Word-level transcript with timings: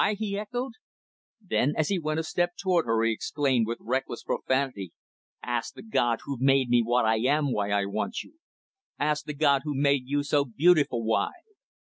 he 0.17 0.35
echoed. 0.35 0.71
Then, 1.39 1.75
as 1.77 1.89
he 1.89 1.99
went 1.99 2.19
a 2.19 2.23
step 2.23 2.53
toward 2.57 2.87
her, 2.87 3.03
he 3.03 3.11
exclaimed, 3.11 3.67
with 3.67 3.77
reckless 3.79 4.23
profanity, 4.23 4.93
"Ask 5.43 5.75
the 5.75 5.83
God 5.83 6.21
who 6.25 6.37
made 6.39 6.69
me 6.69 6.81
what 6.81 7.05
I 7.05 7.17
am, 7.17 7.51
why 7.53 7.69
I 7.69 7.85
want 7.85 8.23
you! 8.23 8.39
Ask 8.97 9.25
the 9.25 9.35
God 9.35 9.61
who 9.63 9.75
made 9.75 10.07
you 10.07 10.23
so 10.23 10.43
beautiful, 10.43 11.03
why!" 11.03 11.29